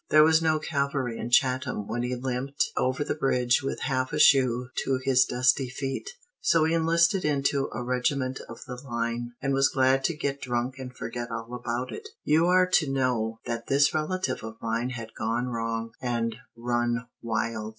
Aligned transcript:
There 0.09 0.23
was 0.23 0.41
no 0.41 0.57
cavalry 0.57 1.19
in 1.19 1.29
Chatham 1.29 1.85
when 1.85 2.01
he 2.01 2.15
limped 2.15 2.71
over 2.75 3.03
the 3.03 3.13
bridge 3.13 3.61
with 3.61 3.81
half 3.81 4.11
a 4.13 4.17
shoe 4.19 4.69
to 4.83 4.99
his 5.03 5.25
dusty 5.25 5.69
feet, 5.69 6.09
so 6.39 6.63
he 6.63 6.73
enlisted 6.73 7.23
into 7.23 7.69
a 7.71 7.83
regiment 7.83 8.41
of 8.49 8.61
the 8.65 8.77
line, 8.83 9.33
and 9.43 9.53
was 9.53 9.69
glad 9.69 10.03
to 10.05 10.17
get 10.17 10.41
drunk 10.41 10.79
and 10.79 10.97
forget 10.97 11.29
all 11.29 11.53
about 11.53 11.91
it. 11.91 12.09
You 12.23 12.47
are 12.47 12.65
to 12.67 12.91
know 12.91 13.37
that 13.45 13.67
this 13.67 13.93
relative 13.93 14.41
of 14.43 14.55
mine 14.59 14.89
had 14.89 15.13
gone 15.15 15.49
wrong, 15.49 15.91
and 16.01 16.35
run 16.57 17.05
wild. 17.21 17.69